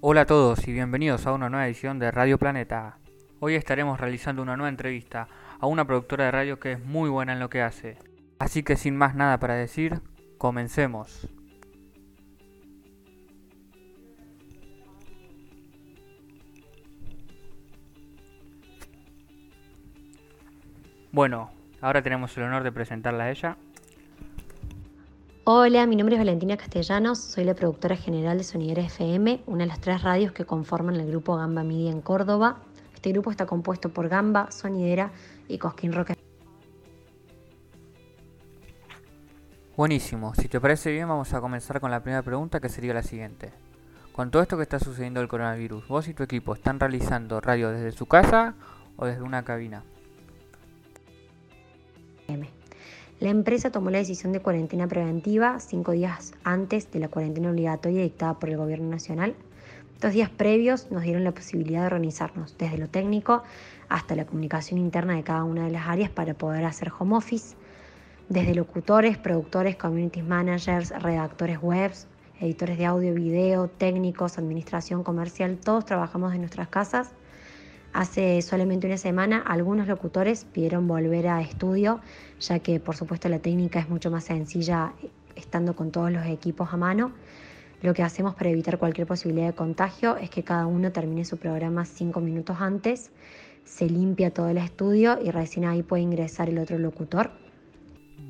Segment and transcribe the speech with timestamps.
[0.00, 2.98] Hola a todos y bienvenidos a una nueva edición de Radio Planeta.
[3.40, 5.26] Hoy estaremos realizando una nueva entrevista
[5.58, 7.98] a una productora de radio que es muy buena en lo que hace.
[8.38, 10.00] Así que sin más nada para decir,
[10.38, 11.26] comencemos.
[21.10, 23.56] Bueno, ahora tenemos el honor de presentarla a ella.
[25.50, 29.68] Hola, mi nombre es Valentina Castellanos, soy la productora general de Sonidera FM, una de
[29.68, 32.58] las tres radios que conforman el grupo Gamba Media en Córdoba.
[32.94, 35.10] Este grupo está compuesto por Gamba, Sonidera
[35.48, 36.10] y Cosquín Rock.
[39.74, 43.02] Buenísimo, si te parece bien vamos a comenzar con la primera pregunta que sería la
[43.02, 43.50] siguiente.
[44.12, 47.70] Con todo esto que está sucediendo el coronavirus, ¿vos y tu equipo están realizando radio
[47.70, 48.54] desde su casa
[48.98, 49.82] o desde una cabina?
[53.20, 58.02] La empresa tomó la decisión de cuarentena preventiva cinco días antes de la cuarentena obligatoria
[58.02, 59.34] dictada por el Gobierno Nacional.
[60.00, 63.42] Dos días previos nos dieron la posibilidad de organizarnos desde lo técnico
[63.88, 67.56] hasta la comunicación interna de cada una de las áreas para poder hacer home office,
[68.28, 72.06] desde locutores, productores, community managers, redactores webs,
[72.38, 77.10] editores de audio, video, técnicos, administración comercial, todos trabajamos en nuestras casas
[77.98, 81.98] Hace solamente una semana algunos locutores pidieron volver a estudio,
[82.38, 84.92] ya que por supuesto la técnica es mucho más sencilla
[85.34, 87.10] estando con todos los equipos a mano.
[87.82, 91.38] Lo que hacemos para evitar cualquier posibilidad de contagio es que cada uno termine su
[91.38, 93.10] programa cinco minutos antes,
[93.64, 97.32] se limpia todo el estudio y recién ahí puede ingresar el otro locutor.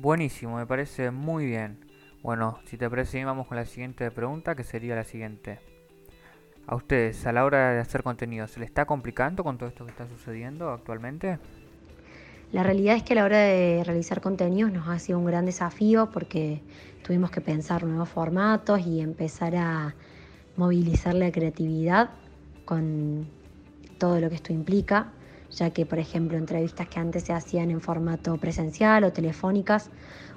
[0.01, 1.77] Buenísimo, me parece muy bien.
[2.23, 5.59] Bueno, si te parece bien vamos con la siguiente pregunta que sería la siguiente
[6.69, 9.85] a ustedes a la hora de hacer contenido, ¿se les está complicando con todo esto
[9.85, 11.39] que está sucediendo actualmente?
[12.51, 15.47] La realidad es que a la hora de realizar contenidos nos ha sido un gran
[15.47, 16.61] desafío porque
[17.03, 19.95] tuvimos que pensar nuevos formatos y empezar a
[20.57, 22.11] movilizar la creatividad
[22.65, 23.27] con
[23.97, 25.11] todo lo que esto implica,
[25.49, 29.89] ya que por ejemplo entrevistas que antes se hacían en formato presencial o telefónicas,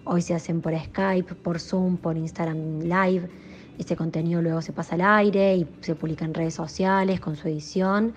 [0.05, 3.29] hoy se hacen por Skype, por Zoom, por Instagram Live
[3.83, 7.49] este contenido luego se pasa al aire y se publica en redes sociales con su
[7.49, 8.15] edición,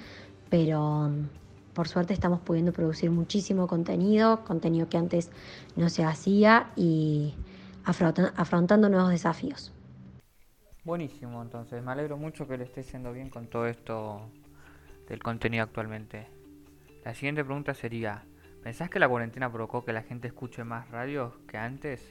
[0.49, 1.11] pero
[1.73, 5.29] por suerte estamos pudiendo producir muchísimo contenido, contenido que antes
[5.75, 7.33] no se hacía y
[7.83, 9.73] afrontando nuevos desafíos.
[10.83, 14.21] Buenísimo, entonces me alegro mucho que le esté yendo bien con todo esto
[15.09, 16.27] del contenido actualmente.
[17.03, 18.23] La siguiente pregunta sería,
[18.63, 22.01] ¿pensás que la cuarentena provocó que la gente escuche más radios que antes?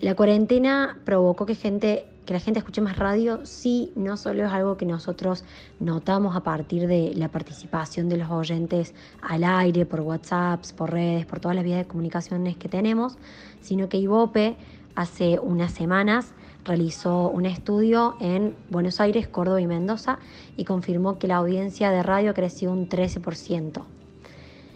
[0.00, 4.50] La cuarentena provocó que, gente, que la gente escuche más radio, sí, no solo es
[4.50, 5.44] algo que nosotros
[5.78, 11.26] notamos a partir de la participación de los oyentes al aire, por WhatsApp, por redes,
[11.26, 13.18] por todas las vías de comunicaciones que tenemos,
[13.60, 14.56] sino que Ibope
[14.94, 16.32] hace unas semanas
[16.64, 20.18] realizó un estudio en Buenos Aires, Córdoba y Mendoza
[20.56, 23.82] y confirmó que la audiencia de radio creció un 13%.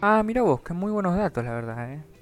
[0.02, 2.13] Ah, mira vos, que muy buenos datos, la verdad, ¿eh?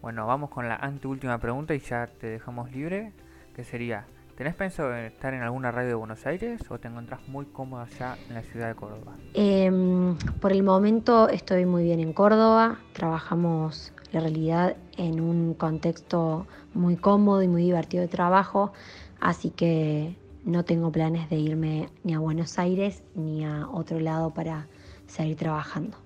[0.00, 3.12] Bueno, vamos con la anteúltima pregunta y ya te dejamos libre,
[3.54, 7.26] que sería, ¿tenés pensado en estar en alguna radio de Buenos Aires o te encontrás
[7.26, 9.16] muy cómoda ya en la ciudad de Córdoba?
[9.34, 16.46] Em, por el momento estoy muy bien en Córdoba, trabajamos la realidad en un contexto
[16.74, 18.72] muy cómodo y muy divertido de trabajo,
[19.20, 24.32] así que no tengo planes de irme ni a Buenos Aires ni a otro lado
[24.32, 24.68] para
[25.08, 25.98] seguir trabajando.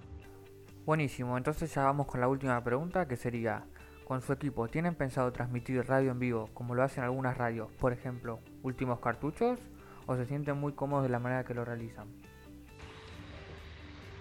[0.86, 3.64] Buenísimo, entonces ya vamos con la última pregunta que sería,
[4.12, 7.94] con su equipo, ¿tienen pensado transmitir radio en vivo como lo hacen algunas radios, por
[7.94, 9.58] ejemplo, últimos cartuchos,
[10.04, 12.08] o se sienten muy cómodos de la manera que lo realizan?